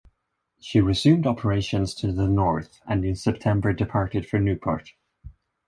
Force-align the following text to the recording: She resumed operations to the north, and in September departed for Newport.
She 0.59 0.81
resumed 0.81 1.27
operations 1.27 1.93
to 1.99 2.11
the 2.11 2.27
north, 2.27 2.81
and 2.87 3.05
in 3.05 3.15
September 3.15 3.71
departed 3.71 4.27
for 4.27 4.39
Newport. 4.39 4.93